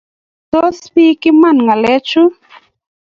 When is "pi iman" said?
0.93-1.57